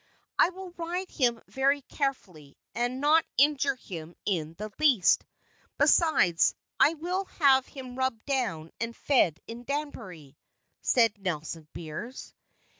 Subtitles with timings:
[0.39, 5.23] "I will ride him very carefully, and not injure him in the least;
[5.77, 10.39] besides, I will have him rubbed down and fed in Danbury,"
[10.81, 12.33] said Nelson Beers.